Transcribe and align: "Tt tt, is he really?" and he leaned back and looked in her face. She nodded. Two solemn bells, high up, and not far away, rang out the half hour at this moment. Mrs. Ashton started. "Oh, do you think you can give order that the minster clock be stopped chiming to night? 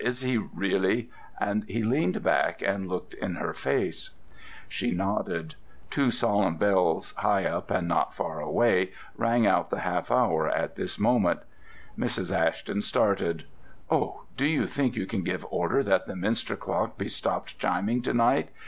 "Tt 0.01 0.05
tt, 0.05 0.09
is 0.09 0.21
he 0.21 0.37
really?" 0.37 1.11
and 1.39 1.63
he 1.65 1.83
leaned 1.83 2.23
back 2.23 2.63
and 2.63 2.89
looked 2.89 3.13
in 3.13 3.35
her 3.35 3.53
face. 3.53 4.09
She 4.67 4.89
nodded. 4.89 5.53
Two 5.91 6.09
solemn 6.09 6.57
bells, 6.57 7.13
high 7.17 7.45
up, 7.45 7.69
and 7.69 7.87
not 7.87 8.11
far 8.15 8.39
away, 8.41 8.93
rang 9.15 9.45
out 9.45 9.69
the 9.69 9.81
half 9.81 10.09
hour 10.09 10.49
at 10.49 10.75
this 10.75 10.97
moment. 10.97 11.41
Mrs. 11.95 12.35
Ashton 12.35 12.81
started. 12.81 13.43
"Oh, 13.91 14.23
do 14.37 14.47
you 14.47 14.65
think 14.65 14.95
you 14.95 15.05
can 15.05 15.21
give 15.23 15.45
order 15.51 15.83
that 15.83 16.07
the 16.07 16.15
minster 16.15 16.55
clock 16.55 16.97
be 16.97 17.07
stopped 17.07 17.59
chiming 17.59 18.01
to 18.01 18.13
night? 18.15 18.49